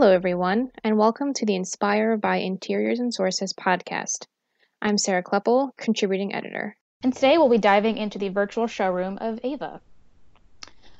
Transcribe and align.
Hello, 0.00 0.12
everyone, 0.12 0.70
and 0.84 0.96
welcome 0.96 1.34
to 1.34 1.44
the 1.44 1.56
Inspire 1.56 2.16
by 2.16 2.36
Interiors 2.36 3.00
and 3.00 3.12
Sources 3.12 3.52
podcast. 3.52 4.28
I'm 4.80 4.96
Sarah 4.96 5.24
Kloepple, 5.24 5.76
contributing 5.76 6.32
editor. 6.32 6.76
And 7.02 7.12
today 7.12 7.36
we'll 7.36 7.48
be 7.48 7.58
diving 7.58 7.96
into 7.96 8.16
the 8.16 8.28
virtual 8.28 8.68
showroom 8.68 9.18
of 9.20 9.40
Ava. 9.42 9.80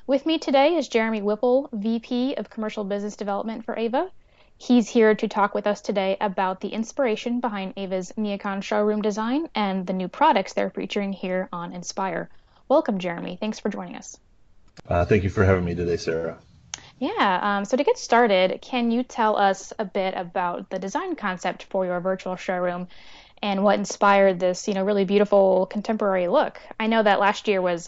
With 0.05 0.25
me 0.25 0.37
today 0.37 0.75
is 0.75 0.89
Jeremy 0.89 1.21
Whipple, 1.21 1.69
VP 1.71 2.35
of 2.35 2.49
Commercial 2.49 2.83
Business 2.83 3.15
Development 3.15 3.63
for 3.63 3.79
Ava. 3.79 4.11
He's 4.57 4.89
here 4.89 5.15
to 5.15 5.29
talk 5.29 5.55
with 5.55 5.65
us 5.65 5.79
today 5.79 6.17
about 6.19 6.59
the 6.59 6.67
inspiration 6.67 7.39
behind 7.39 7.75
Ava's 7.77 8.11
Neocon 8.17 8.61
showroom 8.61 9.01
design 9.01 9.47
and 9.55 9.87
the 9.87 9.93
new 9.93 10.09
products 10.09 10.51
they're 10.51 10.71
featuring 10.71 11.13
here 11.13 11.47
on 11.53 11.71
Inspire. 11.71 12.29
Welcome, 12.67 12.99
Jeremy. 12.99 13.37
Thanks 13.39 13.61
for 13.61 13.69
joining 13.69 13.95
us. 13.95 14.19
Uh, 14.85 15.05
thank 15.05 15.23
you 15.23 15.29
for 15.29 15.45
having 15.45 15.63
me 15.63 15.73
today, 15.73 15.95
Sarah. 15.95 16.37
Yeah, 16.99 17.39
um, 17.41 17.65
so 17.65 17.77
to 17.77 17.83
get 17.83 17.97
started, 17.97 18.61
can 18.61 18.91
you 18.91 19.03
tell 19.03 19.37
us 19.37 19.71
a 19.79 19.85
bit 19.85 20.13
about 20.15 20.69
the 20.69 20.79
design 20.79 21.15
concept 21.15 21.63
for 21.63 21.85
your 21.85 21.99
virtual 22.01 22.35
showroom 22.35 22.89
and 23.41 23.63
what 23.63 23.79
inspired 23.79 24.37
this, 24.39 24.67
you 24.67 24.73
know, 24.73 24.83
really 24.83 25.05
beautiful 25.05 25.65
contemporary 25.65 26.27
look? 26.27 26.59
I 26.77 26.87
know 26.87 27.01
that 27.01 27.21
last 27.21 27.47
year 27.47 27.61
was 27.61 27.87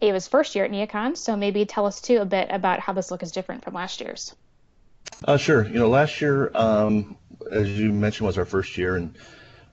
Ava's 0.00 0.26
first 0.26 0.54
year 0.54 0.64
at 0.64 0.70
Neocon, 0.70 1.18
so 1.18 1.36
maybe 1.36 1.66
tell 1.66 1.84
us 1.84 2.00
too 2.00 2.16
a 2.18 2.24
bit 2.24 2.48
about 2.50 2.80
how 2.80 2.94
this 2.94 3.10
look 3.10 3.22
is 3.22 3.30
different 3.30 3.62
from 3.62 3.74
last 3.74 4.00
year's. 4.00 4.34
Uh, 5.24 5.36
sure. 5.36 5.66
You 5.66 5.78
know, 5.78 5.88
last 5.88 6.20
year, 6.22 6.50
um, 6.54 7.16
as 7.50 7.78
you 7.78 7.92
mentioned, 7.92 8.26
was 8.26 8.38
our 8.38 8.46
first 8.46 8.76
year, 8.78 8.96
and 8.96 9.16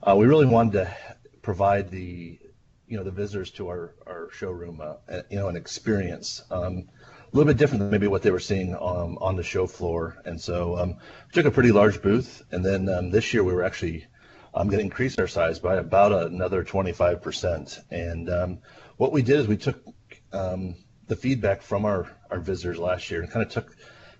uh, 0.02 0.14
we 0.14 0.26
really 0.26 0.46
wanted 0.46 0.72
to 0.72 0.96
provide 1.40 1.90
the, 1.90 2.38
you 2.86 2.96
know, 2.98 3.02
the 3.02 3.10
visitors 3.10 3.50
to 3.52 3.68
our 3.68 3.94
our 4.06 4.28
showroom, 4.30 4.80
uh, 4.82 5.22
you 5.30 5.38
know, 5.38 5.48
an 5.48 5.56
experience. 5.56 6.42
Um, 6.50 6.88
little 7.36 7.52
bit 7.52 7.58
different 7.58 7.80
than 7.80 7.90
maybe 7.90 8.06
what 8.06 8.22
they 8.22 8.30
were 8.30 8.38
seeing 8.38 8.74
um, 8.76 9.18
on 9.20 9.34
the 9.34 9.42
show 9.42 9.66
floor. 9.66 10.16
And 10.24 10.40
so 10.40 10.78
um, 10.78 10.90
we 10.90 11.32
took 11.32 11.46
a 11.46 11.50
pretty 11.50 11.72
large 11.72 12.00
booth, 12.00 12.42
and 12.52 12.64
then 12.64 12.88
um, 12.88 13.10
this 13.10 13.34
year 13.34 13.42
we 13.42 13.52
were 13.52 13.64
actually 13.64 14.06
um, 14.54 14.68
going 14.68 14.78
to 14.78 14.84
increase 14.84 15.18
our 15.18 15.26
size 15.26 15.58
by 15.58 15.76
about 15.76 16.12
another 16.12 16.64
25%. 16.64 17.82
And 17.90 18.30
um, 18.30 18.58
what 18.98 19.10
we 19.10 19.20
did 19.20 19.40
is 19.40 19.48
we 19.48 19.56
took 19.56 19.84
um, 20.32 20.76
the 21.08 21.16
feedback 21.16 21.60
from 21.60 21.84
our, 21.84 22.08
our 22.30 22.38
visitors 22.38 22.78
last 22.78 23.10
year 23.10 23.20
and 23.22 23.30
kind 23.30 23.44
of 23.44 23.50
took 23.50 23.76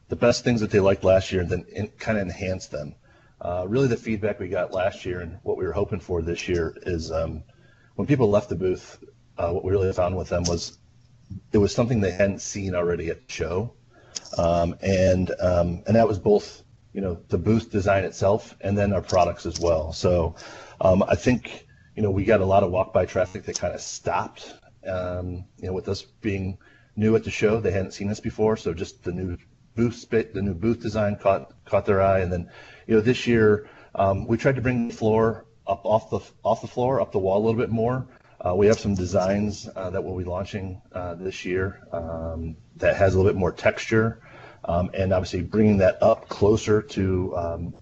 the 0.08 0.16
best 0.16 0.42
things 0.42 0.60
that 0.60 0.72
they 0.72 0.80
liked 0.80 1.04
last 1.04 1.30
year 1.30 1.40
and 1.40 1.50
then 1.50 1.64
in, 1.72 1.88
kind 1.98 2.18
of 2.18 2.22
enhanced 2.22 2.72
them. 2.72 2.96
Uh, 3.40 3.64
really, 3.68 3.86
the 3.86 3.96
feedback 3.96 4.40
we 4.40 4.48
got 4.48 4.72
last 4.72 5.04
year 5.04 5.20
and 5.20 5.38
what 5.44 5.56
we 5.56 5.64
were 5.64 5.72
hoping 5.72 6.00
for 6.00 6.20
this 6.20 6.48
year 6.48 6.76
is 6.82 7.12
when 7.94 8.06
people 8.08 8.28
left 8.28 8.48
the 8.48 8.56
booth, 8.56 8.98
uh, 9.38 9.50
what 9.50 9.64
we 9.64 9.70
really 9.70 9.92
found 9.92 10.16
with 10.16 10.28
them 10.28 10.42
was 10.44 10.78
it 11.52 11.58
was 11.58 11.74
something 11.74 12.00
they 12.00 12.10
hadn't 12.10 12.40
seen 12.40 12.74
already 12.74 13.08
at 13.10 13.26
the 13.26 13.32
show, 13.32 13.72
um, 14.38 14.76
and 14.82 15.30
um, 15.40 15.82
and 15.86 15.96
that 15.96 16.08
was 16.08 16.18
both 16.18 16.62
you 16.92 17.00
know 17.00 17.18
the 17.28 17.38
booth 17.38 17.70
design 17.70 18.04
itself 18.04 18.56
and 18.60 18.76
then 18.76 18.92
our 18.92 19.02
products 19.02 19.46
as 19.46 19.58
well. 19.60 19.92
So 19.92 20.36
um, 20.80 21.02
I 21.02 21.14
think 21.14 21.66
you 21.96 22.02
know 22.02 22.10
we 22.10 22.24
got 22.24 22.40
a 22.40 22.46
lot 22.46 22.62
of 22.62 22.70
walk 22.70 22.92
by 22.92 23.06
traffic 23.06 23.44
that 23.44 23.58
kind 23.58 23.74
of 23.74 23.80
stopped. 23.80 24.54
Um, 24.86 25.44
you 25.58 25.68
know 25.68 25.72
with 25.72 25.88
us 25.88 26.02
being 26.02 26.58
new 26.96 27.16
at 27.16 27.24
the 27.24 27.30
show, 27.30 27.60
they 27.60 27.70
hadn't 27.70 27.92
seen 27.92 28.10
us 28.10 28.20
before, 28.20 28.56
so 28.56 28.74
just 28.74 29.02
the 29.02 29.12
new 29.12 29.36
booth 29.74 30.08
the 30.10 30.42
new 30.42 30.54
booth 30.54 30.80
design 30.80 31.16
caught 31.16 31.52
caught 31.64 31.86
their 31.86 32.00
eye, 32.02 32.20
and 32.20 32.32
then 32.32 32.50
you 32.86 32.94
know 32.94 33.00
this 33.00 33.26
year 33.26 33.68
um, 33.94 34.26
we 34.26 34.36
tried 34.36 34.56
to 34.56 34.62
bring 34.62 34.88
the 34.88 34.94
floor 34.94 35.46
up 35.66 35.84
off 35.84 36.10
the 36.10 36.20
off 36.42 36.60
the 36.60 36.68
floor 36.68 37.00
up 37.00 37.12
the 37.12 37.18
wall 37.18 37.38
a 37.38 37.44
little 37.44 37.60
bit 37.60 37.70
more 37.70 38.06
uh, 38.44 38.54
we 38.54 38.66
have 38.66 38.78
some 38.78 38.94
designs 38.94 39.68
uh, 39.74 39.90
that 39.90 40.02
we'll 40.02 40.18
be 40.18 40.24
launching 40.24 40.80
uh, 40.92 41.14
this 41.14 41.44
year 41.44 41.80
um, 41.92 42.56
that 42.76 42.96
has 42.96 43.14
a 43.14 43.16
little 43.16 43.32
bit 43.32 43.38
more 43.38 43.52
texture, 43.52 44.20
um, 44.64 44.90
and 44.92 45.12
obviously 45.12 45.40
bringing 45.40 45.78
that 45.78 46.02
up 46.02 46.28
closer 46.28 46.82
to 46.82 47.34
um, 47.36 47.74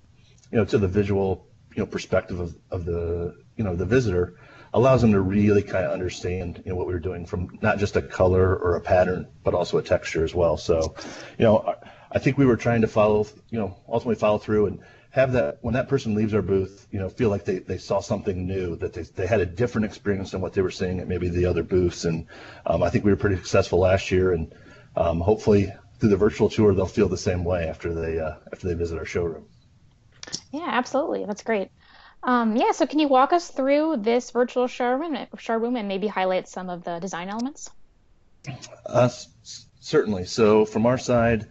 you 0.50 0.58
know 0.58 0.64
to 0.64 0.78
the 0.78 0.86
visual 0.86 1.46
you 1.74 1.82
know 1.82 1.86
perspective 1.86 2.38
of, 2.38 2.56
of 2.70 2.84
the 2.84 3.36
you 3.56 3.64
know 3.64 3.74
the 3.74 3.86
visitor 3.86 4.38
allows 4.74 5.02
them 5.02 5.12
to 5.12 5.20
really 5.20 5.62
kind 5.62 5.84
of 5.84 5.92
understand 5.92 6.62
you 6.64 6.70
know 6.70 6.76
what 6.76 6.86
we 6.86 6.94
are 6.94 7.00
doing 7.00 7.26
from 7.26 7.58
not 7.60 7.78
just 7.78 7.96
a 7.96 8.02
color 8.02 8.56
or 8.56 8.76
a 8.76 8.80
pattern 8.80 9.28
but 9.42 9.54
also 9.54 9.78
a 9.78 9.82
texture 9.82 10.24
as 10.24 10.34
well. 10.34 10.56
So, 10.56 10.94
you 11.38 11.44
know, 11.44 11.74
I 12.10 12.18
think 12.18 12.38
we 12.38 12.46
were 12.46 12.56
trying 12.56 12.82
to 12.82 12.88
follow 12.88 13.26
you 13.50 13.58
know 13.58 13.76
ultimately 13.88 14.16
follow 14.16 14.38
through 14.38 14.66
and 14.66 14.80
have 15.12 15.32
that 15.32 15.58
when 15.60 15.74
that 15.74 15.88
person 15.88 16.14
leaves 16.14 16.32
our 16.32 16.42
booth, 16.42 16.86
you 16.90 16.98
know, 16.98 17.08
feel 17.08 17.28
like 17.28 17.44
they, 17.44 17.58
they 17.58 17.76
saw 17.76 18.00
something 18.00 18.46
new, 18.46 18.76
that 18.76 18.94
they, 18.94 19.02
they 19.02 19.26
had 19.26 19.40
a 19.40 19.46
different 19.46 19.84
experience 19.84 20.30
than 20.30 20.40
what 20.40 20.54
they 20.54 20.62
were 20.62 20.70
seeing 20.70 21.00
at 21.00 21.06
maybe 21.06 21.28
the 21.28 21.44
other 21.44 21.62
booths. 21.62 22.06
And 22.06 22.26
um, 22.64 22.82
I 22.82 22.88
think 22.88 23.04
we 23.04 23.10
were 23.10 23.16
pretty 23.16 23.36
successful 23.36 23.78
last 23.78 24.10
year, 24.10 24.32
and 24.32 24.54
um, 24.96 25.20
hopefully 25.20 25.72
through 25.98 26.08
the 26.08 26.16
virtual 26.16 26.48
tour 26.48 26.74
they'll 26.74 26.86
feel 26.86 27.08
the 27.08 27.16
same 27.16 27.44
way 27.44 27.68
after 27.68 27.94
they 27.94 28.18
uh, 28.18 28.34
after 28.52 28.66
they 28.66 28.74
visit 28.74 28.98
our 28.98 29.04
showroom. 29.04 29.44
Yeah, 30.50 30.66
absolutely, 30.66 31.26
that's 31.26 31.42
great. 31.42 31.68
Um, 32.22 32.56
yeah, 32.56 32.72
so 32.72 32.86
can 32.86 32.98
you 32.98 33.08
walk 33.08 33.34
us 33.34 33.48
through 33.48 33.98
this 33.98 34.30
virtual 34.30 34.66
showroom, 34.66 35.16
showroom 35.38 35.76
and 35.76 35.88
maybe 35.88 36.06
highlight 36.06 36.48
some 36.48 36.70
of 36.70 36.84
the 36.84 36.98
design 37.00 37.28
elements? 37.28 37.70
Uh, 38.86 39.10
certainly. 39.80 40.24
So 40.24 40.64
from 40.64 40.86
our 40.86 40.98
side, 40.98 41.48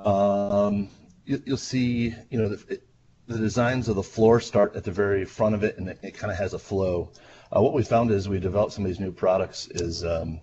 um, 0.00 0.88
you, 1.26 1.42
will 1.46 1.56
see, 1.56 2.14
you 2.30 2.38
know, 2.38 2.48
the, 2.48 2.80
the 3.26 3.38
designs 3.38 3.88
of 3.88 3.96
the 3.96 4.02
floor 4.02 4.40
start 4.40 4.76
at 4.76 4.84
the 4.84 4.90
very 4.90 5.24
front 5.24 5.54
of 5.54 5.62
it, 5.64 5.78
and 5.78 5.88
it, 5.88 5.98
it 6.02 6.14
kind 6.14 6.30
of 6.30 6.38
has 6.38 6.54
a 6.54 6.58
flow. 6.58 7.12
Uh, 7.54 7.60
what 7.60 7.72
we 7.72 7.82
found 7.82 8.10
as 8.10 8.28
we 8.28 8.38
developed 8.38 8.72
some 8.72 8.84
of 8.84 8.88
these 8.88 9.00
new 9.00 9.12
products 9.12 9.68
is 9.68 10.04
um, 10.04 10.40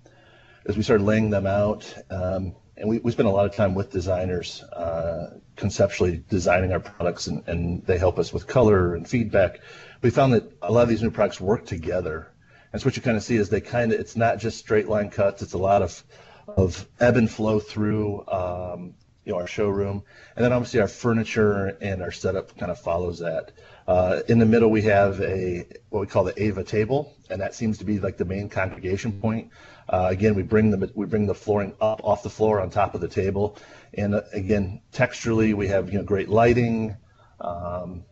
as 0.66 0.78
we 0.78 0.84
started 0.84 1.03
laying 1.03 1.29
them 1.29 1.45
out, 1.45 1.94
um, 2.09 2.56
and 2.78 2.88
we, 2.88 3.00
we 3.00 3.12
spend 3.12 3.28
a 3.28 3.31
lot 3.31 3.45
of 3.45 3.53
time 3.53 3.75
with 3.75 3.91
designers 3.91 4.63
uh, 4.63 5.38
conceptually 5.56 6.23
designing 6.29 6.72
our 6.72 6.79
products, 6.79 7.28
and, 7.28 7.45
and 7.47 7.85
they 7.85 7.97
help 7.97 8.17
us 8.17 8.31
with 8.31 8.47
color 8.47 8.96
and 8.96 9.07
feedback. 9.07 9.59
We 10.01 10.09
found 10.09 10.34
that 10.34 10.51
a 10.61 10.72
lot 10.72 10.84
of 10.84 10.90
these 10.90 11.03
new 11.03 11.11
products 11.11 11.41
work 11.41 11.66
together. 11.66 12.31
And 12.72 12.81
so 12.81 12.85
what 12.85 12.96
you 12.96 13.01
kind 13.01 13.17
of 13.17 13.23
see 13.23 13.35
is 13.35 13.50
they 13.50 13.61
kind 13.61 13.91
of, 13.91 14.00
it's 14.00 14.16
not 14.16 14.38
just 14.38 14.59
straight 14.59 14.88
line 14.88 15.09
cuts, 15.09 15.41
it's 15.41 15.53
a 15.53 15.57
lot 15.57 15.81
of, 15.81 16.03
of 16.47 16.88
ebb 17.00 17.17
and 17.17 17.29
flow 17.29 17.59
through 17.59 18.25
um, 18.28 18.94
you 19.25 19.34
know, 19.34 19.40
our 19.40 19.47
showroom. 19.47 20.03
And 20.35 20.44
then 20.44 20.53
obviously 20.53 20.80
our 20.80 20.88
furniture 20.88 21.78
and 21.81 22.02
our 22.02 22.12
setup 22.12 22.57
kind 22.57 22.72
of 22.72 22.80
follows 22.80 23.19
that. 23.19 23.52
Uh, 23.88 24.22
in 24.28 24.38
the 24.38 24.46
middle, 24.46 24.69
we 24.69 24.84
have 24.84 25.19
a 25.19 25.66
what 25.90 26.02
we 26.02 26.07
call 26.07 26.24
the 26.24 26.44
Ava 26.44 26.63
table, 26.63 27.16
and 27.29 27.41
that 27.41 27.56
seems 27.56 27.79
to 27.79 27.85
be 27.85 28.00
like 28.00 28.18
the 28.18 28.25
main 28.25 28.47
congregation 28.47 29.19
point. 29.19 29.50
Uh, 29.88 30.08
again, 30.12 30.35
we 30.35 30.44
bring 30.44 30.69
the 30.69 30.91
we 30.94 31.08
bring 31.08 31.25
the 31.25 31.34
flooring 31.34 31.74
up 31.81 32.02
off 32.03 32.22
the 32.22 32.29
floor 32.29 32.62
on 32.62 32.69
top 32.69 32.94
of 32.94 33.02
the 33.02 33.08
table, 33.08 33.58
and 33.96 34.13
uh, 34.13 34.22
again, 34.31 34.81
texturally, 34.94 35.56
we 35.56 35.68
have 35.68 35.91
you 35.91 35.97
know 35.97 36.03
great 36.03 36.29
lighting, 36.29 36.96
um, 37.41 38.03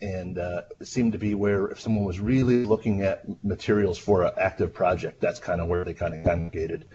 and 0.00 0.38
uh, 0.38 0.62
seemed 0.82 1.12
to 1.12 1.18
be 1.18 1.34
where 1.34 1.66
if 1.66 1.80
someone 1.80 2.04
was 2.04 2.18
really 2.18 2.64
looking 2.64 3.02
at 3.02 3.24
materials 3.44 3.98
for 3.98 4.22
an 4.22 4.32
active 4.40 4.72
project, 4.72 5.20
that's 5.20 5.38
kind 5.38 5.60
of 5.60 5.68
where 5.68 5.84
they 5.84 5.92
kind 5.92 6.14
of 6.14 6.24
congregated. 6.24 6.86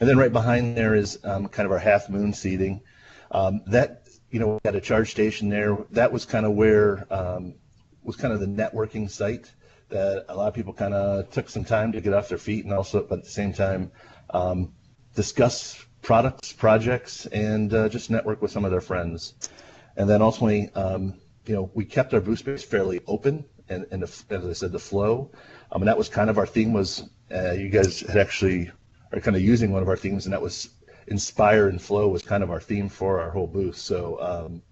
And 0.00 0.06
then 0.06 0.18
right 0.18 0.32
behind 0.32 0.76
there 0.76 0.94
is 0.94 1.18
um, 1.24 1.48
kind 1.48 1.64
of 1.64 1.72
our 1.72 1.78
half 1.78 2.10
moon 2.10 2.34
seating. 2.34 2.82
Um, 3.30 3.62
that 3.66 4.06
you 4.30 4.40
know, 4.40 4.54
we 4.54 4.58
had 4.64 4.74
a 4.74 4.80
charge 4.80 5.10
station 5.10 5.48
there. 5.48 5.76
That 5.90 6.12
was 6.12 6.24
kind 6.24 6.46
of 6.46 6.52
where 6.52 7.06
um, 7.12 7.54
was 8.02 8.16
kind 8.16 8.32
of 8.32 8.40
the 8.40 8.46
networking 8.46 9.10
site 9.10 9.52
that 9.88 10.24
a 10.28 10.34
lot 10.34 10.48
of 10.48 10.54
people 10.54 10.72
kind 10.72 10.94
of 10.94 11.30
took 11.30 11.48
some 11.48 11.64
time 11.64 11.92
to 11.92 12.00
get 12.00 12.12
off 12.12 12.28
their 12.28 12.38
feet 12.38 12.64
and 12.64 12.74
also, 12.74 13.02
but 13.02 13.20
at 13.20 13.24
the 13.24 13.30
same 13.30 13.52
time, 13.52 13.90
um, 14.30 14.72
discuss 15.14 15.84
products, 16.02 16.52
projects, 16.52 17.26
and 17.26 17.72
uh, 17.72 17.88
just 17.88 18.10
network 18.10 18.42
with 18.42 18.50
some 18.50 18.64
of 18.64 18.70
their 18.70 18.80
friends. 18.80 19.34
And 19.96 20.08
then 20.08 20.22
ultimately, 20.22 20.70
um, 20.74 21.14
you 21.46 21.54
know, 21.54 21.70
we 21.74 21.84
kept 21.84 22.12
our 22.14 22.20
booth 22.20 22.40
space 22.40 22.64
fairly 22.64 23.00
open, 23.06 23.44
and, 23.68 23.86
and 23.90 24.02
the, 24.02 24.34
as 24.34 24.44
I 24.44 24.52
said, 24.52 24.72
the 24.72 24.78
flow. 24.78 25.30
Um, 25.72 25.82
and 25.82 25.88
that 25.88 25.98
was 25.98 26.08
kind 26.08 26.30
of 26.30 26.38
our 26.38 26.46
theme 26.46 26.72
was 26.72 27.08
uh, 27.32 27.52
you 27.52 27.68
guys 27.68 28.00
had 28.00 28.18
actually 28.18 28.70
are 29.12 29.20
kind 29.20 29.36
of 29.36 29.42
using 29.42 29.72
one 29.72 29.82
of 29.82 29.88
our 29.88 29.96
themes, 29.96 30.26
and 30.26 30.32
that 30.32 30.42
was 30.42 30.68
inspire 31.06 31.68
and 31.68 31.80
flow 31.80 32.08
was 32.08 32.22
kind 32.22 32.42
of 32.42 32.50
our 32.50 32.60
theme 32.60 32.88
for 32.88 33.20
our 33.20 33.30
whole 33.30 33.46
booth. 33.46 33.76
So, 33.76 34.20
um, 34.20 34.62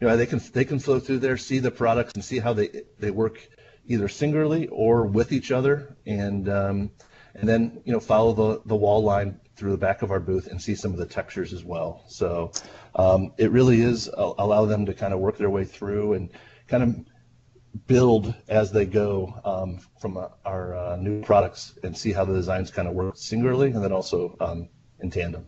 you 0.00 0.06
know, 0.06 0.16
they 0.16 0.26
can 0.26 0.40
they 0.52 0.64
can 0.64 0.78
flow 0.78 1.00
through 1.00 1.18
there, 1.18 1.36
see 1.36 1.58
the 1.58 1.70
products, 1.70 2.14
and 2.14 2.24
see 2.24 2.38
how 2.38 2.52
they 2.52 2.82
they 2.98 3.10
work 3.10 3.48
either 3.86 4.08
singularly 4.08 4.66
or 4.68 5.06
with 5.06 5.32
each 5.32 5.50
other, 5.50 5.96
and 6.04 6.48
um, 6.48 6.90
and 7.34 7.48
then 7.48 7.80
you 7.84 7.92
know 7.92 8.00
follow 8.00 8.32
the 8.32 8.62
the 8.66 8.76
wall 8.76 9.02
line 9.02 9.40
through 9.56 9.70
the 9.70 9.78
back 9.78 10.02
of 10.02 10.10
our 10.10 10.20
booth 10.20 10.48
and 10.48 10.60
see 10.60 10.74
some 10.74 10.92
of 10.92 10.98
the 10.98 11.06
textures 11.06 11.54
as 11.54 11.64
well. 11.64 12.04
So 12.08 12.52
um, 12.94 13.32
it 13.38 13.50
really 13.50 13.80
is 13.80 14.10
allow 14.14 14.66
them 14.66 14.84
to 14.86 14.92
kind 14.92 15.14
of 15.14 15.20
work 15.20 15.38
their 15.38 15.50
way 15.50 15.64
through 15.64 16.12
and 16.12 16.30
kind 16.68 16.82
of 16.82 17.86
build 17.86 18.34
as 18.48 18.72
they 18.72 18.84
go 18.86 19.40
um, 19.44 19.78
from 20.00 20.16
uh, 20.16 20.28
our 20.44 20.74
uh, 20.74 20.96
new 20.96 21.22
products 21.22 21.78
and 21.82 21.96
see 21.96 22.12
how 22.12 22.24
the 22.24 22.34
designs 22.34 22.70
kind 22.70 22.88
of 22.88 22.94
work 22.94 23.16
singularly 23.16 23.70
and 23.70 23.82
then 23.82 23.92
also 23.92 24.36
um, 24.40 24.68
in 25.00 25.10
tandem. 25.10 25.46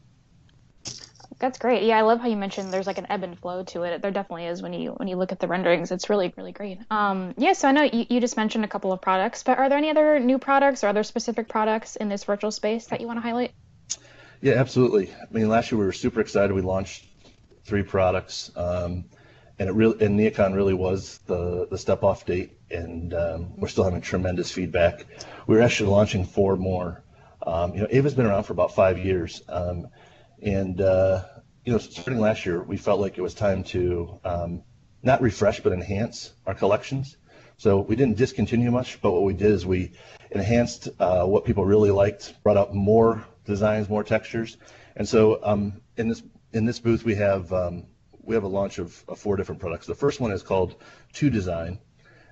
That's 1.39 1.59
great. 1.59 1.85
Yeah, 1.85 1.99
I 1.99 2.03
love 2.03 2.21
how 2.21 2.27
you 2.27 2.37
mentioned 2.37 2.73
there's 2.73 2.87
like 2.87 2.99
an 2.99 3.07
ebb 3.09 3.23
and 3.23 3.39
flow 3.39 3.63
to 3.65 3.85
it. 3.85 4.03
There 4.03 4.11
definitely 4.11 4.47
is 4.47 4.61
when 4.61 4.73
you 4.73 4.91
when 4.93 5.07
you 5.07 5.17
look 5.17 5.31
at 5.31 5.39
the 5.39 5.47
renderings. 5.47 5.93
It's 5.93 6.11
really 6.11 6.33
really 6.37 6.53
great. 6.53 6.79
Um, 6.91 7.35
yeah. 7.37 7.53
So 7.53 7.69
I 7.69 7.73
know 7.73 7.83
you, 7.83 8.07
you 8.11 8.21
just 8.21 8.37
mentioned 8.37 8.65
a 8.65 8.69
couple 8.69 8.93
of 8.93 9.01
products, 9.01 9.45
but 9.45 9.59
are 9.59 9.69
there 9.69 9.79
any 9.79 9.91
other 9.91 10.19
new 10.19 10.39
products 10.39 10.83
or 10.83 10.89
other 10.89 11.05
specific 11.05 11.49
products 11.49 11.95
in 11.97 12.09
this 12.09 12.25
virtual 12.25 12.51
space 12.51 12.87
that 12.89 13.01
you 13.01 13.07
want 13.07 13.19
to 13.19 13.21
highlight? 13.21 13.53
Yeah, 14.41 14.55
absolutely. 14.55 15.11
I 15.13 15.33
mean, 15.33 15.49
last 15.49 15.71
year 15.71 15.79
we 15.79 15.87
were 15.87 15.93
super 15.93 16.21
excited. 16.21 16.53
We 16.53 16.63
launched 16.63 17.07
three 17.65 17.83
products, 17.83 18.51
um, 18.57 19.05
and 19.59 19.69
it 19.69 19.73
really 19.73 20.05
and 20.05 20.19
Neocon 20.19 20.55
really 20.55 20.75
was 20.75 21.19
the 21.27 21.69
the 21.71 21.79
step 21.79 22.03
off 22.03 22.27
date, 22.27 22.59
and 22.71 23.15
um, 23.15 23.57
we're 23.57 23.69
still 23.69 23.85
having 23.85 24.01
tremendous 24.01 24.51
feedback. 24.51 25.07
We're 25.47 25.61
actually 25.61 25.91
launching 25.91 26.25
four 26.25 26.57
more. 26.57 27.05
Um, 27.47 27.75
you 27.75 27.81
know, 27.81 27.89
Ava's 27.91 28.15
been 28.15 28.27
around 28.27 28.43
for 28.45 28.53
about 28.53 28.75
five 28.75 28.99
years, 28.99 29.43
um, 29.49 29.89
and 30.43 30.81
uh, 30.81 31.25
you 31.65 31.73
know, 31.73 31.79
starting 31.79 32.21
last 32.21 32.47
year, 32.47 32.63
we 32.63 32.77
felt 32.77 33.01
like 33.01 33.19
it 33.19 33.23
was 33.23 33.35
time 33.35 33.63
to 33.65 34.19
um, 34.25 34.63
not 35.03 35.21
refresh 35.21 35.61
but 35.61 35.73
enhance 35.73 36.33
our 36.47 36.55
collections. 36.55 37.17
So 37.57 37.81
we 37.81 37.97
didn't 37.97 38.17
discontinue 38.17 38.71
much, 38.71 39.01
but 39.03 39.13
what 39.13 39.25
we 39.25 39.35
did 39.35 39.51
is 39.51 39.67
we 39.67 39.93
enhanced 40.31 40.89
uh, 41.01 41.25
what 41.25 41.45
people 41.45 41.65
really 41.65 41.91
liked, 41.91 42.35
brought 42.43 42.57
out 42.57 42.75
more 42.75 43.25
designs, 43.45 43.89
more 43.89 44.05
textures, 44.05 44.57
and 44.97 45.09
so 45.09 45.41
um, 45.43 45.81
in 45.97 46.09
this 46.09 46.23
in 46.53 46.65
this 46.65 46.79
booth 46.79 47.05
we 47.05 47.15
have 47.17 47.53
um, 47.53 47.85
we 48.23 48.35
have 48.35 48.45
a 48.45 48.49
launch 48.49 48.79
of, 48.79 49.03
of, 49.09 49.19
four 49.19 49.37
different 49.37 49.61
products. 49.61 49.87
The 49.87 49.95
first 49.95 50.21
one 50.21 50.33
is 50.33 50.43
called 50.43 50.77
Two 51.13 51.31
Design. 51.31 51.79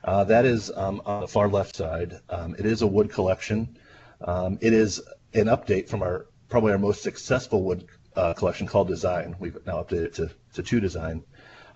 Uh, 0.05 0.25
that 0.25 0.45
is 0.45 0.71
um, 0.75 1.03
on 1.07 1.23
the 1.23 1.29
far 1.29 1.49
left 1.49 1.75
side. 1.75 2.21
Um, 2.29 2.55
it 2.59 2.67
is 2.67 2.83
a 2.83 2.87
wood 2.87 3.11
collection. 3.11 3.79
Um, 4.21 4.59
it 4.61 4.73
is 4.73 5.03
an 5.35 5.47
update 5.47 5.89
from 5.89 6.03
our 6.03 6.27
probably 6.49 6.73
our 6.73 6.79
most 6.79 7.03
successful 7.03 7.63
wood 7.63 7.87
uh, 8.15 8.33
collection 8.35 8.67
called 8.67 8.89
Design. 8.89 9.37
We've 9.39 9.59
now 9.67 9.83
updated 9.83 10.05
it 10.05 10.15
to, 10.15 10.31
to 10.55 10.63
Two 10.63 10.81
Design. 10.81 11.25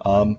Um, 0.01 0.39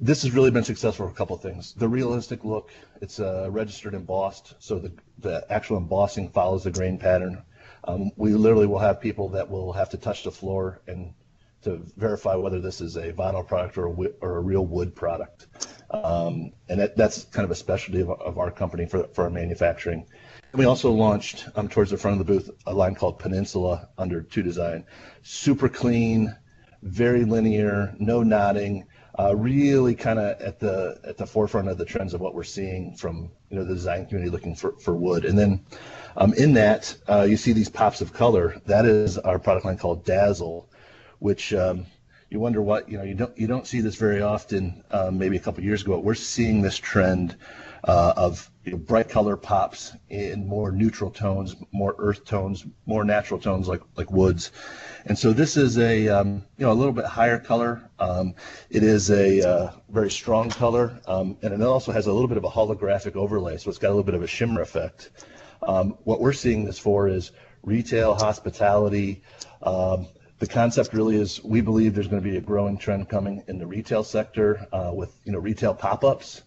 this 0.00 0.22
has 0.22 0.32
really 0.32 0.50
been 0.50 0.64
successful 0.64 1.06
for 1.06 1.12
a 1.12 1.14
couple 1.14 1.36
of 1.36 1.42
things. 1.42 1.72
The 1.74 1.88
realistic 1.88 2.44
look, 2.44 2.72
it's 3.00 3.20
uh, 3.20 3.48
registered 3.50 3.94
embossed, 3.94 4.54
so 4.58 4.78
the, 4.78 4.92
the 5.18 5.46
actual 5.50 5.76
embossing 5.76 6.30
follows 6.30 6.64
the 6.64 6.70
grain 6.70 6.98
pattern. 6.98 7.42
Um, 7.84 8.10
we 8.16 8.32
literally 8.32 8.66
will 8.66 8.78
have 8.78 9.00
people 9.00 9.28
that 9.30 9.50
will 9.50 9.72
have 9.72 9.90
to 9.90 9.96
touch 9.96 10.24
the 10.24 10.30
floor 10.30 10.80
and 10.86 11.14
to 11.62 11.82
verify 11.96 12.34
whether 12.34 12.60
this 12.60 12.80
is 12.80 12.96
a 12.96 13.12
vinyl 13.12 13.46
product 13.46 13.78
or 13.78 13.86
a, 13.86 14.08
or 14.20 14.36
a 14.36 14.40
real 14.40 14.64
wood 14.64 14.94
product. 14.94 15.46
Um, 15.90 16.52
and 16.68 16.80
that, 16.80 16.96
that's 16.96 17.24
kind 17.24 17.44
of 17.44 17.50
a 17.50 17.54
specialty 17.54 18.00
of, 18.00 18.10
of, 18.10 18.38
our 18.38 18.50
company 18.50 18.86
for, 18.86 19.04
for 19.08 19.24
our 19.24 19.30
manufacturing. 19.30 20.06
And 20.54 20.60
we 20.60 20.66
also 20.66 20.92
launched 20.92 21.48
um, 21.56 21.68
towards 21.68 21.90
the 21.90 21.96
front 21.96 22.20
of 22.20 22.24
the 22.24 22.32
booth 22.32 22.48
a 22.64 22.72
line 22.72 22.94
called 22.94 23.18
Peninsula 23.18 23.88
under 23.98 24.22
Two 24.22 24.40
Design. 24.40 24.84
Super 25.24 25.68
clean, 25.68 26.32
very 26.80 27.24
linear, 27.24 27.92
no 27.98 28.22
knotting, 28.22 28.86
uh, 29.18 29.34
really 29.34 29.96
kind 29.96 30.20
of 30.20 30.40
at 30.40 30.60
the 30.60 31.00
at 31.02 31.16
the 31.16 31.26
forefront 31.26 31.66
of 31.66 31.76
the 31.76 31.84
trends 31.84 32.14
of 32.14 32.20
what 32.20 32.36
we're 32.36 32.44
seeing 32.44 32.94
from 32.94 33.32
you 33.50 33.58
know 33.58 33.64
the 33.64 33.74
design 33.74 34.06
community 34.06 34.30
looking 34.30 34.54
for, 34.54 34.78
for 34.78 34.94
wood. 34.94 35.24
And 35.24 35.36
then 35.36 35.66
um, 36.16 36.32
in 36.34 36.52
that 36.52 36.96
uh, 37.08 37.26
you 37.28 37.36
see 37.36 37.52
these 37.52 37.68
pops 37.68 38.00
of 38.00 38.12
color. 38.12 38.62
That 38.66 38.86
is 38.86 39.18
our 39.18 39.40
product 39.40 39.66
line 39.66 39.76
called 39.76 40.04
Dazzle, 40.04 40.70
which 41.18 41.52
um, 41.52 41.84
you 42.30 42.38
wonder 42.38 42.62
what 42.62 42.88
you 42.88 42.96
know 42.96 43.02
you 43.02 43.14
don't 43.14 43.36
you 43.36 43.48
don't 43.48 43.66
see 43.66 43.80
this 43.80 43.96
very 43.96 44.22
often. 44.22 44.84
Um, 44.92 45.18
maybe 45.18 45.36
a 45.36 45.40
couple 45.40 45.64
years 45.64 45.82
ago, 45.82 45.98
we're 45.98 46.14
seeing 46.14 46.62
this 46.62 46.78
trend 46.78 47.34
uh, 47.86 48.14
of 48.16 48.50
you 48.64 48.72
know, 48.72 48.78
bright 48.78 49.08
color 49.08 49.36
pops 49.36 49.92
in 50.08 50.46
more 50.46 50.72
neutral 50.72 51.10
tones, 51.10 51.54
more 51.70 51.94
earth 51.98 52.24
tones, 52.24 52.64
more 52.86 53.04
natural 53.04 53.38
tones 53.38 53.68
like 53.68 53.82
like 53.96 54.10
woods. 54.10 54.52
And 55.04 55.18
so 55.18 55.32
this 55.32 55.56
is 55.56 55.78
a 55.78 56.08
um, 56.08 56.44
you 56.56 56.64
know 56.64 56.72
a 56.72 56.74
little 56.74 56.92
bit 56.92 57.04
higher 57.04 57.38
color. 57.38 57.90
Um, 57.98 58.34
it 58.70 58.82
is 58.82 59.10
a 59.10 59.46
uh, 59.46 59.72
very 59.90 60.10
strong 60.10 60.48
color, 60.48 60.98
um, 61.06 61.36
and 61.42 61.52
it 61.52 61.60
also 61.62 61.92
has 61.92 62.06
a 62.06 62.12
little 62.12 62.28
bit 62.28 62.38
of 62.38 62.44
a 62.44 62.50
holographic 62.50 63.16
overlay, 63.16 63.58
so 63.58 63.68
it's 63.68 63.78
got 63.78 63.88
a 63.88 63.94
little 63.94 64.04
bit 64.04 64.14
of 64.14 64.22
a 64.22 64.26
shimmer 64.26 64.62
effect. 64.62 65.10
Um, 65.62 65.98
what 66.04 66.20
we're 66.20 66.32
seeing 66.32 66.64
this 66.64 66.78
for 66.78 67.08
is 67.08 67.32
retail, 67.62 68.14
hospitality. 68.14 69.22
Um, 69.62 70.08
the 70.38 70.46
concept 70.46 70.94
really 70.94 71.16
is 71.16 71.42
we 71.44 71.60
believe 71.60 71.94
there's 71.94 72.08
going 72.08 72.22
to 72.22 72.28
be 72.28 72.36
a 72.36 72.40
growing 72.40 72.76
trend 72.76 73.08
coming 73.08 73.44
in 73.46 73.58
the 73.58 73.66
retail 73.66 74.04
sector 74.04 74.66
uh, 74.72 74.90
with 74.92 75.14
you 75.24 75.32
know 75.32 75.38
retail 75.38 75.74
pop-ups 75.74 76.42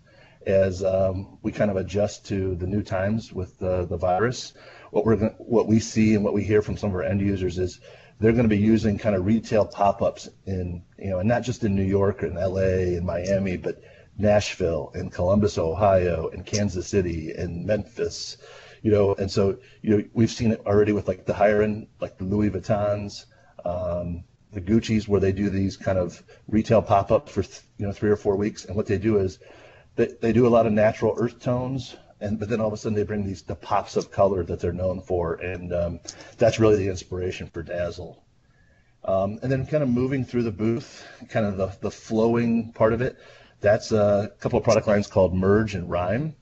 as 0.47 0.83
um, 0.83 1.37
we 1.43 1.51
kind 1.51 1.69
of 1.69 1.77
adjust 1.77 2.25
to 2.27 2.55
the 2.55 2.65
new 2.65 2.81
times 2.81 3.33
with 3.33 3.59
the, 3.59 3.85
the 3.85 3.97
virus. 3.97 4.53
What 4.91 5.05
we're 5.05 5.17
gonna, 5.17 5.35
what 5.37 5.67
we 5.67 5.79
see 5.79 6.15
and 6.15 6.23
what 6.23 6.33
we 6.33 6.43
hear 6.43 6.61
from 6.61 6.77
some 6.77 6.89
of 6.89 6.95
our 6.95 7.03
end 7.03 7.19
users 7.19 7.59
is 7.59 7.81
they're 8.19 8.31
going 8.31 8.49
to 8.49 8.55
be 8.55 8.57
using 8.57 8.97
kind 8.97 9.15
of 9.15 9.25
retail 9.25 9.65
pop-ups 9.65 10.29
in 10.45 10.81
you 10.97 11.09
know 11.09 11.19
and 11.19 11.27
not 11.27 11.43
just 11.43 11.63
in 11.63 11.75
New 11.75 11.83
York 11.83 12.23
and 12.23 12.35
LA 12.35 12.95
and 12.95 13.05
Miami, 13.05 13.57
but 13.57 13.81
Nashville 14.17 14.91
and 14.95 15.11
Columbus, 15.11 15.57
Ohio 15.57 16.29
and 16.29 16.45
Kansas 16.45 16.87
City 16.87 17.31
and 17.31 17.65
Memphis, 17.65 18.37
you 18.81 18.91
know, 18.91 19.13
and 19.15 19.29
so 19.29 19.57
you 19.81 19.97
know 19.97 20.03
we've 20.13 20.31
seen 20.31 20.51
it 20.51 20.61
already 20.65 20.93
with 20.93 21.09
like 21.09 21.25
the 21.25 21.33
higher 21.33 21.61
end, 21.61 21.87
like 21.99 22.17
the 22.17 22.23
Louis 22.23 22.49
Vuittons. 22.49 23.25
Um, 23.65 24.23
the 24.53 24.61
Gucci's 24.61 25.09
where 25.09 25.19
they 25.19 25.33
do 25.33 25.49
these 25.49 25.75
kind 25.75 25.97
of 25.97 26.23
retail 26.47 26.81
pop-ups 26.81 27.31
for 27.31 27.43
you 27.77 27.85
know 27.85 27.91
three 27.91 28.09
or 28.09 28.15
four 28.15 28.37
weeks, 28.37 28.63
and 28.63 28.77
what 28.77 28.85
they 28.85 28.97
do 28.97 29.17
is 29.17 29.39
they, 29.97 30.07
they 30.21 30.31
do 30.31 30.47
a 30.47 30.49
lot 30.49 30.65
of 30.65 30.73
natural 30.73 31.15
earth 31.17 31.39
tones, 31.39 31.97
and 32.21 32.39
but 32.39 32.49
then 32.49 32.61
all 32.61 32.67
of 32.67 32.73
a 32.73 32.77
sudden 32.77 32.95
they 32.95 33.03
bring 33.03 33.25
these 33.25 33.41
the 33.43 33.55
pops 33.55 33.97
of 33.97 34.11
color 34.11 34.43
that 34.43 34.59
they're 34.59 34.71
known 34.71 35.01
for, 35.01 35.35
and 35.35 35.73
um, 35.73 35.99
that's 36.37 36.59
really 36.59 36.77
the 36.77 36.89
inspiration 36.89 37.47
for 37.47 37.61
Dazzle. 37.61 38.23
Um, 39.03 39.39
and 39.43 39.51
then 39.51 39.65
kind 39.65 39.83
of 39.83 39.89
moving 39.89 40.23
through 40.23 40.43
the 40.43 40.51
booth, 40.51 41.05
kind 41.29 41.45
of 41.45 41.57
the, 41.57 41.75
the 41.81 41.91
flowing 41.91 42.71
part 42.73 42.93
of 42.93 43.01
it, 43.01 43.17
that's 43.59 43.91
a 43.91 44.31
couple 44.39 44.57
of 44.57 44.63
product 44.63 44.87
lines 44.87 45.07
called 45.07 45.33
Merge 45.33 45.75
and 45.75 45.89
rhyme 45.89 46.35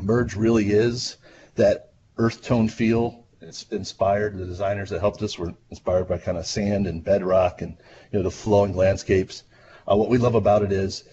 Merge 0.00 0.34
really 0.34 0.72
is 0.72 1.16
that 1.54 1.92
earth 2.18 2.42
tone 2.42 2.68
feel. 2.68 3.26
It's 3.40 3.64
inspired. 3.64 4.36
The 4.36 4.46
designers 4.46 4.90
that 4.90 5.00
helped 5.00 5.22
us 5.22 5.38
were 5.38 5.54
inspired 5.70 6.08
by 6.08 6.18
kind 6.18 6.38
of 6.38 6.46
sand 6.46 6.86
and 6.86 7.04
bedrock 7.04 7.62
and 7.62 7.76
you 8.10 8.18
know 8.18 8.22
the 8.22 8.30
flowing 8.30 8.74
landscapes. 8.74 9.44
Uh, 9.90 9.96
what 9.96 10.08
we 10.08 10.18
love 10.18 10.34
about 10.34 10.62
it 10.62 10.72
is 10.72 11.04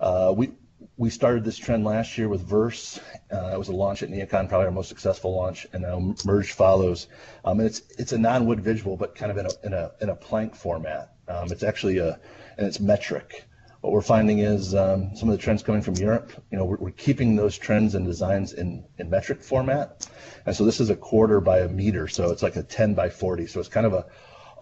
uh, 0.00 0.32
we 0.36 0.52
we 0.98 1.10
started 1.10 1.44
this 1.44 1.56
trend 1.56 1.84
last 1.84 2.18
year 2.18 2.28
with 2.28 2.42
Verse. 2.42 2.98
Uh, 3.32 3.52
it 3.54 3.58
was 3.58 3.68
a 3.68 3.72
launch 3.72 4.02
at 4.02 4.10
Neocon, 4.10 4.48
probably 4.48 4.66
our 4.66 4.72
most 4.72 4.88
successful 4.88 5.34
launch, 5.34 5.64
and 5.72 5.82
now 5.82 6.14
Merge 6.24 6.52
follows. 6.52 7.06
Um, 7.44 7.60
and 7.60 7.68
it's 7.68 7.82
it's 7.98 8.12
a 8.12 8.18
non-wood 8.18 8.60
visual, 8.60 8.96
but 8.96 9.14
kind 9.14 9.30
of 9.30 9.38
in 9.38 9.46
a 9.46 9.50
in 9.64 9.72
a 9.72 9.92
in 10.00 10.08
a 10.08 10.16
plank 10.16 10.56
format. 10.56 11.14
Um, 11.28 11.52
it's 11.52 11.62
actually 11.62 11.98
a 11.98 12.18
and 12.58 12.66
it's 12.66 12.80
metric. 12.80 13.44
What 13.80 13.92
we're 13.92 14.02
finding 14.02 14.40
is 14.40 14.74
um, 14.74 15.14
some 15.14 15.28
of 15.28 15.38
the 15.38 15.42
trends 15.42 15.62
coming 15.62 15.82
from 15.82 15.94
Europe. 15.94 16.32
You 16.50 16.58
know, 16.58 16.64
we're, 16.64 16.78
we're 16.78 16.90
keeping 16.90 17.36
those 17.36 17.56
trends 17.56 17.94
and 17.94 18.04
designs 18.04 18.52
in 18.52 18.84
in 18.98 19.08
metric 19.08 19.40
format, 19.40 20.08
and 20.46 20.56
so 20.56 20.64
this 20.64 20.80
is 20.80 20.90
a 20.90 20.96
quarter 20.96 21.40
by 21.40 21.60
a 21.60 21.68
meter, 21.68 22.08
so 22.08 22.32
it's 22.32 22.42
like 22.42 22.56
a 22.56 22.62
10 22.64 22.94
by 22.94 23.08
40. 23.08 23.46
So 23.46 23.60
it's 23.60 23.68
kind 23.68 23.86
of 23.86 23.92
a 23.92 24.06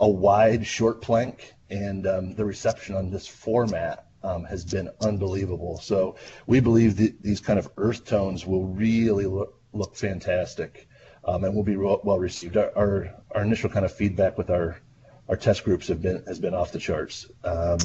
a 0.01 0.09
wide 0.09 0.67
short 0.67 1.01
plank, 1.01 1.55
and 1.71 2.07
um, 2.07 2.35
the 2.35 2.45
reception 2.45 2.95
on 2.95 3.11
this 3.11 3.27
format 3.27 4.06
um, 4.23 4.45
has 4.45 4.65
been 4.65 4.91
unbelievable. 5.01 5.79
So 5.79 6.17
we 6.47 6.61
believe 6.61 6.97
that 6.97 7.23
these 7.23 7.41
kind 7.41 7.59
of 7.59 7.69
earth 7.77 8.05
tones 8.05 8.47
will 8.47 8.67
really 8.67 9.27
look, 9.27 9.61
look 9.73 9.97
fantastic 9.97 10.89
um, 11.25 11.45
and 11.45 11.55
will 11.55 11.65
be 11.65 11.77
well 11.77 12.19
received. 12.19 12.57
Our, 12.57 12.71
our, 12.77 13.15
our, 13.33 13.43
initial 13.43 13.69
kind 13.69 13.85
of 13.85 13.93
feedback 13.93 14.39
with 14.39 14.51
our, 14.51 14.81
our 15.29 15.37
test 15.37 15.65
groups 15.65 15.89
have 15.89 16.01
been 16.01 16.23
has 16.27 16.39
been 16.39 16.55
off 16.55 16.73
the 16.73 16.79
charts. 16.79 17.27
Um, 17.45 17.79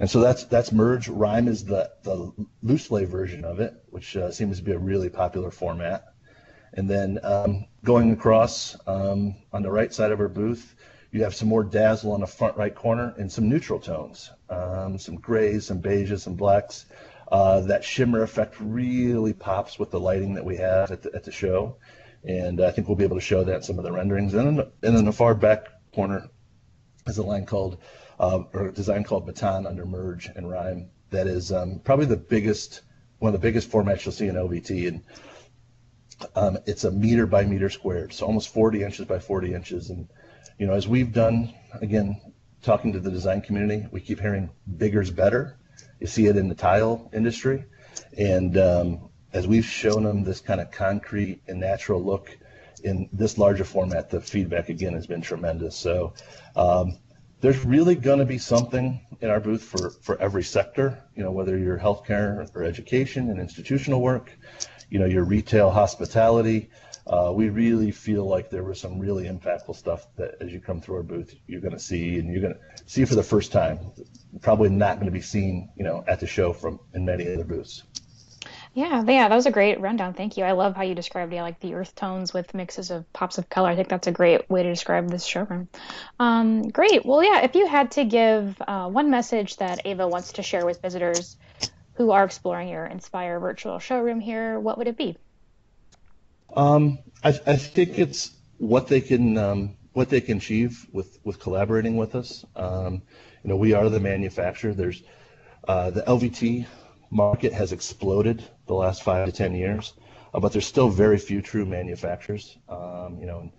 and 0.00 0.10
so 0.10 0.20
that's 0.20 0.44
that's 0.44 0.72
merge. 0.72 1.08
Rhyme 1.08 1.46
is 1.46 1.64
the, 1.64 1.90
the 2.02 2.32
loose 2.62 2.90
lay 2.90 3.04
version 3.04 3.44
of 3.44 3.60
it, 3.60 3.74
which 3.90 4.16
uh, 4.16 4.30
seems 4.30 4.58
to 4.58 4.64
be 4.64 4.72
a 4.72 4.78
really 4.78 5.08
popular 5.08 5.50
format. 5.50 6.06
And 6.74 6.88
then 6.88 7.20
um, 7.22 7.66
going 7.84 8.12
across 8.12 8.76
um, 8.86 9.36
on 9.52 9.62
the 9.62 9.70
right 9.70 9.92
side 9.92 10.10
of 10.10 10.20
our 10.20 10.28
booth, 10.28 10.74
you 11.12 11.22
have 11.22 11.34
some 11.34 11.48
more 11.48 11.62
dazzle 11.62 12.12
on 12.12 12.20
the 12.20 12.26
front 12.26 12.56
right 12.56 12.74
corner 12.74 13.14
and 13.18 13.30
some 13.30 13.48
neutral 13.48 13.78
tones, 13.78 14.30
um, 14.48 14.98
some 14.98 15.16
grays, 15.16 15.66
some 15.66 15.80
beiges, 15.80 16.20
some 16.20 16.34
blacks. 16.34 16.86
Uh, 17.30 17.60
that 17.60 17.84
shimmer 17.84 18.22
effect 18.22 18.56
really 18.60 19.32
pops 19.32 19.78
with 19.78 19.90
the 19.90 20.00
lighting 20.00 20.34
that 20.34 20.44
we 20.44 20.56
have 20.56 20.90
at 20.90 21.02
the, 21.02 21.14
at 21.14 21.24
the 21.24 21.32
show. 21.32 21.76
And 22.24 22.60
I 22.62 22.70
think 22.70 22.88
we'll 22.88 22.96
be 22.96 23.04
able 23.04 23.16
to 23.16 23.22
show 23.22 23.44
that 23.44 23.56
in 23.56 23.62
some 23.62 23.78
of 23.78 23.84
the 23.84 23.92
renderings. 23.92 24.34
And 24.34 24.58
then, 24.58 24.66
and 24.82 24.96
in 24.96 25.04
the 25.04 25.12
far 25.12 25.34
back 25.34 25.68
corner 25.94 26.28
is 27.06 27.18
a 27.18 27.22
line 27.22 27.46
called, 27.46 27.78
uh, 28.18 28.44
or 28.52 28.68
a 28.68 28.72
design 28.72 29.04
called 29.04 29.26
Baton 29.26 29.66
under 29.66 29.84
Merge 29.84 30.30
and 30.34 30.48
Rhyme. 30.48 30.90
That 31.10 31.26
is 31.26 31.52
um, 31.52 31.80
probably 31.84 32.06
the 32.06 32.16
biggest, 32.16 32.82
one 33.18 33.34
of 33.34 33.40
the 33.40 33.46
biggest 33.46 33.70
formats 33.70 34.04
you'll 34.04 34.12
see 34.12 34.28
in 34.28 34.34
LVT. 34.34 34.88
And 34.88 35.02
um, 36.36 36.58
it's 36.66 36.84
a 36.84 36.90
meter 36.90 37.26
by 37.26 37.44
meter 37.44 37.68
squared, 37.68 38.12
so 38.12 38.26
almost 38.26 38.52
40 38.52 38.82
inches 38.82 39.06
by 39.06 39.18
40 39.18 39.54
inches. 39.54 39.90
And 39.90 40.08
you 40.62 40.68
know, 40.68 40.74
as 40.74 40.86
we've 40.86 41.12
done, 41.12 41.52
again, 41.80 42.20
talking 42.62 42.92
to 42.92 43.00
the 43.00 43.10
design 43.10 43.40
community, 43.40 43.84
we 43.90 44.00
keep 44.00 44.20
hearing 44.20 44.48
bigger's 44.76 45.10
better. 45.10 45.58
You 45.98 46.06
see 46.06 46.26
it 46.26 46.36
in 46.36 46.48
the 46.48 46.54
tile 46.54 47.10
industry. 47.12 47.64
And 48.16 48.56
um, 48.56 49.10
as 49.32 49.48
we've 49.48 49.64
shown 49.64 50.04
them 50.04 50.22
this 50.22 50.40
kind 50.40 50.60
of 50.60 50.70
concrete 50.70 51.42
and 51.48 51.58
natural 51.58 52.00
look 52.00 52.38
in 52.84 53.08
this 53.12 53.38
larger 53.38 53.64
format, 53.64 54.08
the 54.08 54.20
feedback 54.20 54.68
again 54.68 54.92
has 54.92 55.04
been 55.04 55.20
tremendous. 55.20 55.74
So 55.74 56.14
um, 56.54 56.96
there's 57.40 57.64
really 57.64 57.96
going 57.96 58.20
to 58.20 58.24
be 58.24 58.38
something 58.38 59.04
in 59.20 59.30
our 59.30 59.40
booth 59.40 59.64
for, 59.64 59.90
for 59.90 60.16
every 60.22 60.44
sector, 60.44 61.02
you 61.16 61.24
know, 61.24 61.32
whether 61.32 61.58
you're 61.58 61.76
healthcare 61.76 62.48
or 62.54 62.62
education 62.62 63.30
and 63.30 63.40
institutional 63.40 64.00
work, 64.00 64.30
you 64.90 65.00
know, 65.00 65.06
your 65.06 65.24
retail 65.24 65.72
hospitality, 65.72 66.70
uh, 67.06 67.32
we 67.34 67.48
really 67.48 67.90
feel 67.90 68.26
like 68.26 68.50
there 68.50 68.62
was 68.62 68.80
some 68.80 68.98
really 68.98 69.24
impactful 69.24 69.76
stuff 69.76 70.06
that 70.16 70.36
as 70.40 70.52
you 70.52 70.60
come 70.60 70.80
through 70.80 70.96
our 70.96 71.02
booth, 71.02 71.34
you're 71.46 71.60
going 71.60 71.72
to 71.72 71.78
see 71.78 72.18
and 72.18 72.32
you're 72.32 72.42
going 72.42 72.54
to 72.54 72.60
see 72.86 73.04
for 73.04 73.14
the 73.14 73.22
first 73.22 73.52
time. 73.52 73.78
Probably 74.40 74.68
not 74.68 74.96
going 74.96 75.06
to 75.06 75.12
be 75.12 75.20
seen, 75.20 75.70
you 75.76 75.84
know, 75.84 76.04
at 76.06 76.20
the 76.20 76.26
show 76.26 76.52
from 76.52 76.78
in 76.94 77.04
many 77.04 77.32
other 77.32 77.44
booths. 77.44 77.82
Yeah, 78.74 79.04
yeah, 79.06 79.28
that 79.28 79.34
was 79.34 79.44
a 79.44 79.50
great 79.50 79.80
rundown. 79.80 80.14
Thank 80.14 80.38
you. 80.38 80.44
I 80.44 80.52
love 80.52 80.74
how 80.74 80.82
you 80.82 80.94
described 80.94 81.32
yeah, 81.32 81.42
like 81.42 81.60
the 81.60 81.74
earth 81.74 81.94
tones 81.94 82.32
with 82.32 82.54
mixes 82.54 82.90
of 82.90 83.10
pops 83.12 83.36
of 83.36 83.50
color. 83.50 83.68
I 83.68 83.76
think 83.76 83.88
that's 83.88 84.06
a 84.06 84.12
great 84.12 84.48
way 84.48 84.62
to 84.62 84.68
describe 84.70 85.10
this 85.10 85.26
showroom. 85.26 85.68
Um, 86.18 86.62
great. 86.68 87.04
Well, 87.04 87.22
yeah, 87.22 87.42
if 87.42 87.54
you 87.54 87.66
had 87.66 87.90
to 87.92 88.04
give 88.04 88.56
uh, 88.66 88.88
one 88.88 89.10
message 89.10 89.58
that 89.58 89.84
Ava 89.84 90.08
wants 90.08 90.32
to 90.34 90.42
share 90.42 90.64
with 90.64 90.80
visitors 90.80 91.36
who 91.94 92.12
are 92.12 92.24
exploring 92.24 92.68
your 92.68 92.86
Inspire 92.86 93.38
virtual 93.40 93.78
showroom 93.78 94.20
here, 94.20 94.58
what 94.58 94.78
would 94.78 94.88
it 94.88 94.96
be? 94.96 95.18
Um, 96.54 96.98
I, 97.24 97.28
I 97.46 97.56
think 97.56 97.98
it's 97.98 98.32
what 98.58 98.88
they 98.88 99.00
can 99.00 99.38
um, 99.38 99.76
what 99.92 100.08
they 100.08 100.20
can 100.20 100.38
achieve 100.38 100.86
with 100.92 101.18
with 101.24 101.38
collaborating 101.40 101.96
with 101.96 102.14
us. 102.14 102.44
Um, 102.56 103.02
you 103.42 103.50
know, 103.50 103.56
we 103.56 103.72
are 103.72 103.88
the 103.88 104.00
manufacturer. 104.00 104.74
There's 104.74 105.02
uh, 105.66 105.90
the 105.90 106.02
LVT 106.02 106.66
market 107.10 107.52
has 107.52 107.72
exploded 107.72 108.44
the 108.66 108.74
last 108.74 109.02
five 109.02 109.26
to 109.26 109.32
ten 109.32 109.54
years, 109.54 109.94
uh, 110.34 110.40
but 110.40 110.52
there's 110.52 110.66
still 110.66 110.88
very 110.88 111.18
few 111.18 111.42
true 111.42 111.66
manufacturers. 111.66 112.56
Um, 112.68 113.18
you 113.20 113.26
know, 113.26 113.50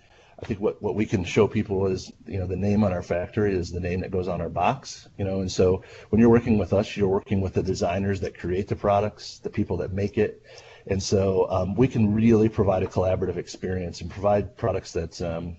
I 0.41 0.45
think 0.45 0.59
what, 0.59 0.81
what 0.81 0.95
we 0.95 1.05
can 1.05 1.23
show 1.23 1.47
people 1.47 1.87
is, 1.87 2.11
you 2.25 2.39
know, 2.39 2.47
the 2.47 2.55
name 2.55 2.83
on 2.83 2.91
our 2.91 3.03
factory 3.03 3.55
is 3.55 3.71
the 3.71 3.79
name 3.79 4.01
that 4.01 4.11
goes 4.11 4.27
on 4.27 4.41
our 4.41 4.49
box, 4.49 5.07
you 5.17 5.23
know, 5.23 5.39
and 5.39 5.51
so 5.51 5.83
when 6.09 6.19
you're 6.19 6.29
working 6.29 6.57
with 6.57 6.73
us, 6.73 6.97
you're 6.97 7.07
working 7.07 7.39
with 7.39 7.53
the 7.53 7.63
designers 7.63 8.19
that 8.21 8.37
create 8.37 8.67
the 8.67 8.75
products, 8.75 9.39
the 9.39 9.49
people 9.49 9.77
that 9.77 9.93
make 9.93 10.17
it, 10.17 10.43
and 10.87 11.01
so 11.01 11.49
um, 11.49 11.75
we 11.75 11.87
can 11.87 12.13
really 12.13 12.49
provide 12.49 12.83
a 12.83 12.87
collaborative 12.87 13.37
experience 13.37 14.01
and 14.01 14.09
provide 14.09 14.55
products 14.57 14.91
that, 14.93 15.21
um, 15.21 15.57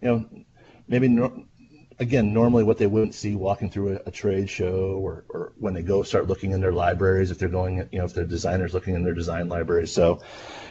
you 0.00 0.08
know, 0.08 0.28
maybe 0.88 1.08
no, 1.08 1.46
again 1.98 2.32
normally 2.32 2.62
what 2.62 2.78
they 2.78 2.86
wouldn't 2.86 3.14
see 3.14 3.34
walking 3.34 3.70
through 3.70 3.94
a, 3.94 4.00
a, 4.06 4.10
trade 4.10 4.50
show 4.50 4.98
or, 5.00 5.24
or 5.30 5.52
when 5.58 5.72
they 5.72 5.82
go 5.82 6.02
start 6.02 6.26
looking 6.26 6.52
in 6.52 6.60
their 6.60 6.72
libraries 6.72 7.30
if 7.30 7.38
they're 7.38 7.48
going 7.48 7.88
you 7.90 7.98
know 7.98 8.04
if 8.04 8.12
they're 8.12 8.24
designers 8.24 8.74
looking 8.74 8.94
in 8.94 9.02
their 9.02 9.14
design 9.14 9.48
libraries 9.48 9.92
so 9.92 10.20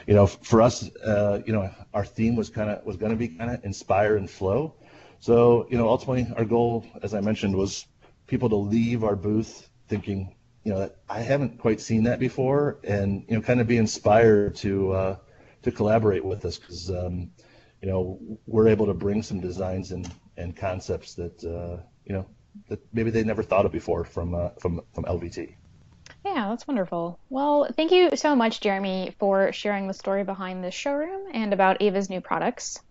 you 0.07 0.13
know 0.13 0.27
for 0.27 0.61
us 0.61 0.89
uh, 0.99 1.41
you 1.45 1.53
know 1.53 1.69
our 1.93 2.05
theme 2.05 2.35
was 2.35 2.49
kind 2.49 2.69
of 2.69 2.85
was 2.85 2.95
going 2.97 3.11
to 3.11 3.17
be 3.17 3.27
kind 3.27 3.51
of 3.51 3.63
inspire 3.63 4.17
and 4.17 4.29
flow. 4.29 4.75
So 5.19 5.67
you 5.69 5.77
know 5.77 5.87
ultimately 5.89 6.31
our 6.37 6.45
goal 6.45 6.85
as 7.01 7.13
i 7.13 7.21
mentioned 7.21 7.55
was 7.55 7.85
people 8.27 8.49
to 8.49 8.55
leave 8.55 9.03
our 9.03 9.15
booth 9.15 9.69
thinking 9.87 10.35
you 10.65 10.73
know, 10.73 10.89
I 11.07 11.21
haven't 11.21 11.59
quite 11.59 11.79
seen 11.79 12.03
that 12.03 12.19
before, 12.19 12.79
and 12.83 13.23
you 13.29 13.35
know, 13.35 13.41
kind 13.41 13.61
of 13.61 13.67
be 13.67 13.77
inspired 13.77 14.55
to 14.55 14.91
uh, 14.91 15.17
to 15.61 15.71
collaborate 15.71 16.25
with 16.25 16.43
us 16.43 16.57
because 16.57 16.89
um, 16.89 17.29
you 17.81 17.87
know 17.87 18.19
we're 18.47 18.67
able 18.67 18.87
to 18.87 18.93
bring 18.95 19.21
some 19.21 19.39
designs 19.39 19.91
and, 19.91 20.11
and 20.37 20.57
concepts 20.57 21.13
that 21.13 21.43
uh, 21.43 21.81
you 22.03 22.13
know 22.13 22.25
that 22.67 22.79
maybe 22.93 23.11
they 23.11 23.23
never 23.23 23.43
thought 23.43 23.67
of 23.67 23.71
before 23.71 24.03
from 24.03 24.33
uh, 24.33 24.49
from 24.59 24.81
from 24.93 25.03
LVT. 25.05 25.53
Yeah, 26.25 26.49
that's 26.49 26.67
wonderful. 26.67 27.19
Well, 27.29 27.67
thank 27.75 27.91
you 27.91 28.15
so 28.15 28.35
much, 28.35 28.59
Jeremy, 28.59 29.13
for 29.19 29.51
sharing 29.51 29.87
the 29.87 29.93
story 29.93 30.23
behind 30.23 30.63
this 30.63 30.73
showroom 30.73 31.29
and 31.31 31.53
about 31.53 31.83
Ava's 31.83 32.09
new 32.09 32.21
products. 32.21 32.81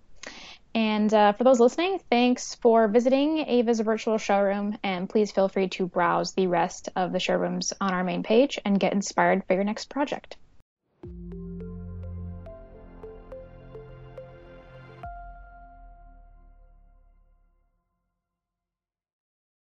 And 0.75 1.14
uh, 1.14 1.33
for 1.33 1.45
those 1.45 1.61
listening, 1.61 2.00
thanks 2.11 2.57
for 2.57 2.88
visiting 2.88 3.38
Ava's 3.38 3.78
virtual 3.78 4.19
showroom, 4.19 4.76
and 4.83 5.09
please 5.09 5.31
feel 5.31 5.49
free 5.49 5.69
to 5.69 5.87
browse 5.87 6.33
the 6.33 6.49
rest 6.49 6.88
of 6.97 7.12
the 7.12 7.21
showrooms 7.21 7.73
on 7.81 7.95
our 7.95 8.02
main 8.02 8.25
page 8.25 8.59
and 8.64 8.81
get 8.81 8.93
inspired 8.93 9.45
for 9.47 9.54
your 9.54 9.64
next 9.64 9.88
project. 9.88 10.37